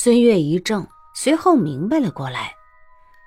[0.00, 2.52] 孙越一怔，随后明白了过来。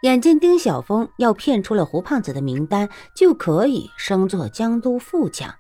[0.04, 5.54] 眼见丁晓峰要骗出了胡胖子的名单，就可以升做江都副将，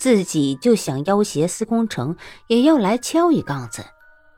[0.00, 2.16] 自己就想要挟司空城，
[2.48, 3.84] 也要来敲一杠子，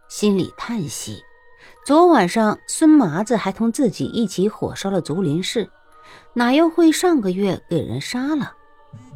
[0.06, 1.22] 心里叹息。
[1.86, 5.70] 昨晚上孙麻子还同自己一起火烧了竹林寺，
[6.34, 8.52] 哪又会上个月给人杀了？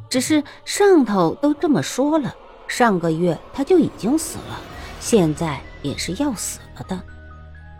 [0.09, 2.35] 只是上头都这么说了，
[2.67, 4.59] 上个月他就已经死了，
[4.99, 7.01] 现在也是要死了的。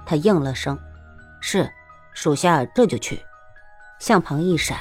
[0.07, 0.79] 他应了声
[1.41, 1.71] ：“是。”
[2.17, 3.21] 属下这就去，
[3.99, 4.79] 向旁一闪，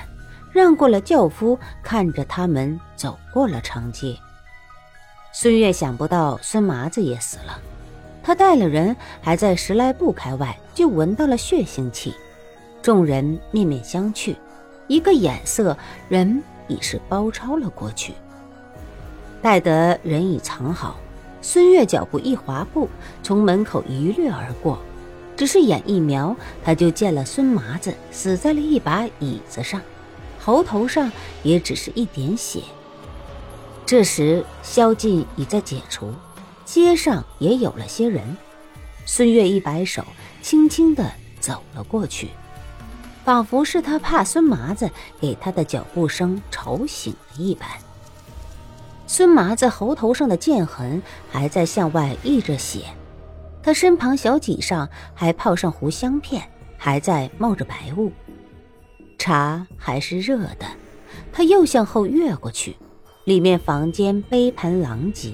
[0.54, 4.18] 让过了轿夫，看着他们走过了长街。
[5.34, 7.60] 孙悦想不到孙麻子也死了，
[8.24, 12.16] 他带了人，还在十来步开外就闻到了血腥气。
[12.82, 14.34] 众人面面相觑，
[14.88, 18.14] 一个眼色，人已是包抄了过去。
[19.42, 20.96] 待得人已藏好，
[21.48, 22.90] 孙越脚步一滑步，
[23.22, 24.80] 从门口一掠而过。
[25.38, 29.80] 只是眼一瞄，他就见了孙麻子死在了一把椅子上，
[30.40, 31.12] 喉头上
[31.44, 32.62] 也只是一点血。
[33.86, 36.12] 这时宵禁已在解除，
[36.66, 38.36] 街上也有了些人。
[39.06, 40.04] 孙越一摆手，
[40.42, 42.30] 轻轻地走了过去，
[43.24, 44.90] 仿佛是他怕孙麻子
[45.22, 47.70] 给他的脚步声吵醒了一般。
[49.08, 52.86] 孙麻子喉头上的剑痕还在向外溢着血。
[53.62, 56.42] 他身旁小几上还泡上糊香片，
[56.78, 58.12] 还在冒着白雾，
[59.18, 60.66] 茶还是热的。
[61.32, 62.76] 他又向后越过去，
[63.24, 65.34] 里面房间杯盘狼藉。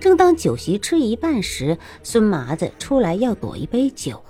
[0.00, 4.22] 正当酒席吃一半时，孙麻子出来要躲一杯酒。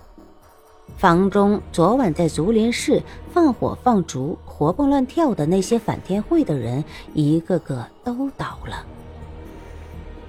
[0.96, 8.84] 房中昨晚在竹林室放火放烛、活蹦乱跳的那些反天会的人，一个个都倒了。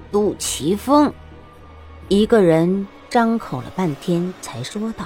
[0.10, 1.12] 杜琪峰，
[2.08, 2.88] 一个人。
[3.10, 5.06] 张口了半天，才说道：“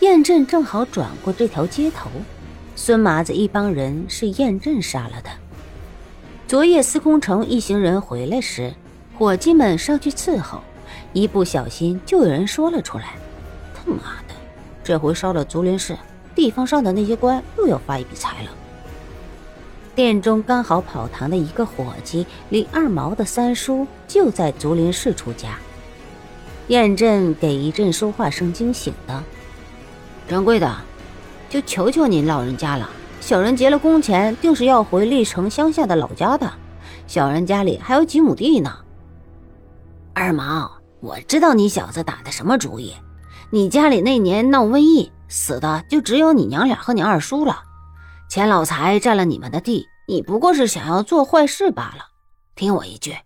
[0.00, 2.10] 燕震正好转过这条街头，
[2.76, 5.30] 孙麻子一帮人是燕震杀了的。
[6.46, 8.74] 昨夜司空城一行人回来时，
[9.16, 10.60] 伙计们上去伺候，
[11.14, 13.14] 一不小心就有人说了出来
[13.72, 14.34] ：‘他妈的，
[14.84, 15.96] 这回烧了竹林寺，
[16.38, 18.50] 地方上的那些官又要发一笔财了。’
[19.96, 25.58] 店中刚好跑堂的一个伙计李二毛的三叔就在竹林寺出家。”
[26.68, 29.20] 燕震给一阵说话声惊醒的，
[30.28, 30.72] 掌柜的，
[31.48, 32.88] 就求求您老人家了，
[33.20, 36.52] 小人结了工钱，定是要回历城乡下的老家的。
[37.08, 38.76] 小人家里还有几亩地呢。
[40.14, 40.70] 二毛，
[41.00, 42.94] 我知道你小子打的什么主意，
[43.50, 47.62] 你家里那年闹瘟疫，死的就只有你娘俩和你二叔了。
[48.28, 52.06] 钱老财占了你们的地，你不过是想要做坏事罢了。
[52.54, 53.16] 听我一句。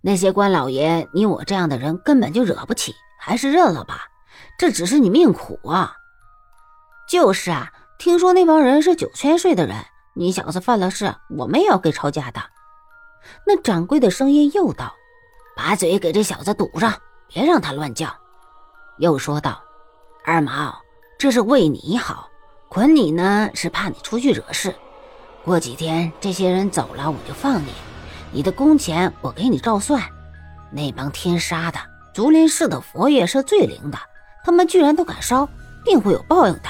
[0.00, 4.08] 那些官老爷，你我这样的人根本就惹不起，还是认了吧。
[4.58, 5.96] 这只是你命苦啊。
[7.08, 9.76] 就是啊，听说那帮人是九千岁的人，
[10.14, 12.40] 你小子犯了事，我们也要给抄家的。
[13.46, 14.94] 那掌柜的声音又道
[15.56, 16.92] ：“把嘴给这小子堵上，
[17.26, 18.14] 别让他乱叫。”
[18.98, 19.62] 又说道
[20.22, 20.78] ：“二毛，
[21.24, 22.28] 这是为你好，
[22.68, 24.74] 捆你呢是怕你出去惹事。
[25.42, 27.68] 过几天这些人走了，我就放你。”
[28.30, 30.02] 你的工钱我给你照算。
[30.70, 31.78] 那帮天杀的，
[32.12, 33.96] 竹林寺的佛爷是最灵的，
[34.44, 35.48] 他们居然都敢烧，
[35.82, 36.68] 定会有报应的。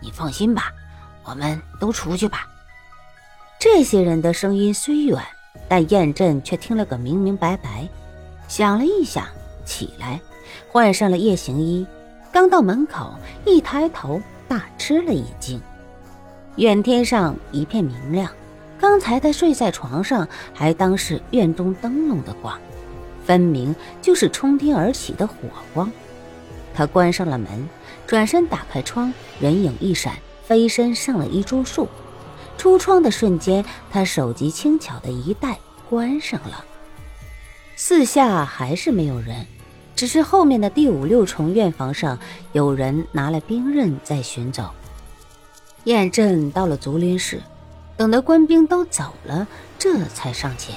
[0.00, 0.72] 你放心吧，
[1.24, 2.46] 我们都出去吧。
[3.58, 5.20] 这些人的声音虽远，
[5.68, 7.88] 但燕震却听了个明明白白。
[8.46, 9.26] 想了一想，
[9.64, 10.20] 起来，
[10.68, 11.84] 换上了夜行衣。
[12.32, 13.14] 刚到门口，
[13.44, 15.60] 一抬头，大吃了一惊。
[16.56, 18.30] 远天上一片明亮。
[18.78, 22.58] 刚才他睡在床上，还当是院中灯笼的光，
[23.24, 25.34] 分明就是冲天而起的火
[25.72, 25.90] 光。
[26.74, 27.66] 他关上了门，
[28.06, 29.10] 转身打开窗，
[29.40, 31.88] 人影一闪，飞身上了一株树。
[32.58, 36.62] 出窗的瞬间，他手疾轻巧的一带关上了。
[37.76, 39.46] 四下还是没有人，
[39.96, 42.16] 只是后面的第五六重院房上
[42.52, 44.70] 有人拿了兵刃在巡走。
[45.84, 47.40] 验证到了竹林寺。
[47.96, 49.48] 等得官兵都走了，
[49.78, 50.74] 这才上前。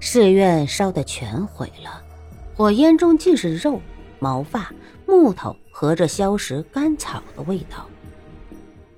[0.00, 2.02] 寺院烧得全毁了，
[2.56, 3.82] 火焰中尽是肉、
[4.18, 4.72] 毛发、
[5.06, 7.86] 木头和着硝石、干草的味道。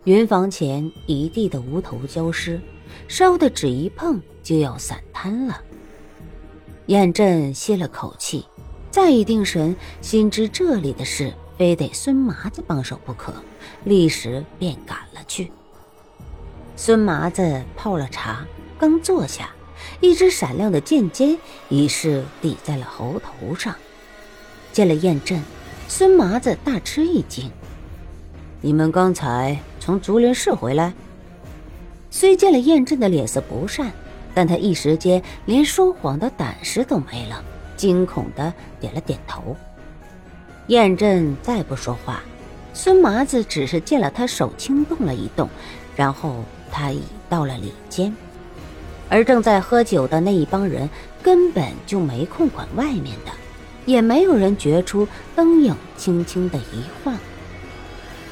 [0.04, 2.60] 云房前一地的无头焦尸，
[3.08, 5.60] 烧得只一碰就要散摊了。
[6.86, 8.46] 燕震歇了口气，
[9.00, 13.32] 再一定神，心知这里的事非得孙麻子帮手不可，
[13.84, 15.52] 立时便赶了去。
[16.74, 18.44] 孙麻子泡了茶，
[18.76, 19.50] 刚坐下，
[20.00, 23.72] 一支闪亮的剑尖已是抵在了喉头上。
[24.72, 25.40] 见了燕震，
[25.86, 27.48] 孙麻子大吃一惊
[28.60, 30.92] ：“你们刚才从竹林市回来？”
[32.10, 33.92] 虽见了燕震的脸色不善，
[34.34, 37.44] 但他一时间连说谎的胆识都没了，
[37.78, 39.56] 惊恐的点了点头。
[40.66, 42.22] 燕震再不说话，
[42.74, 45.48] 孙麻子只是见了他手轻动了一动，
[45.96, 48.14] 然后他已到了里间，
[49.08, 50.90] 而正在喝酒的那一帮人
[51.22, 53.32] 根本就没空管外面的，
[53.86, 57.16] 也没有人觉出灯影轻轻的一晃。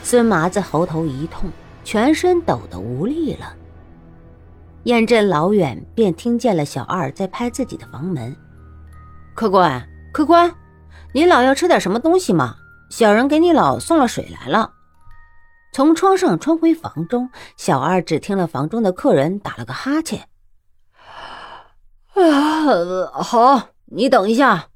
[0.03, 1.51] 孙麻子喉头一痛，
[1.83, 3.55] 全身抖得无力了。
[4.85, 8.37] 燕震老远便听见了小二在拍自己的房门
[9.37, 10.51] ：“客官，客官，
[11.13, 12.57] 您老要吃点什么东西吗？
[12.89, 14.73] 小人给你老送了水来了。”
[15.75, 17.29] 从窗上穿回房中，
[17.59, 20.27] 小二只听了房中的客人打了个哈欠
[22.17, 24.69] ：“啊，好，你等一下。”